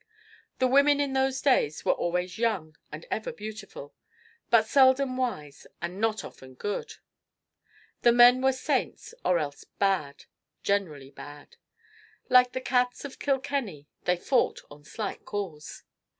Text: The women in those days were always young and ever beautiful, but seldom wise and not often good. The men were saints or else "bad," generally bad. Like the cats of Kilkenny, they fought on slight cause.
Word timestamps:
The 0.57 0.65
women 0.65 0.99
in 0.99 1.13
those 1.13 1.43
days 1.43 1.85
were 1.85 1.91
always 1.91 2.39
young 2.39 2.75
and 2.91 3.05
ever 3.11 3.31
beautiful, 3.31 3.93
but 4.49 4.65
seldom 4.65 5.15
wise 5.15 5.67
and 5.79 6.01
not 6.01 6.23
often 6.23 6.55
good. 6.55 6.95
The 8.01 8.11
men 8.11 8.41
were 8.41 8.51
saints 8.51 9.13
or 9.23 9.37
else 9.37 9.63
"bad," 9.63 10.25
generally 10.63 11.11
bad. 11.11 11.57
Like 12.29 12.53
the 12.53 12.61
cats 12.61 13.05
of 13.05 13.19
Kilkenny, 13.19 13.89
they 14.05 14.17
fought 14.17 14.63
on 14.71 14.83
slight 14.83 15.23
cause. 15.23 15.83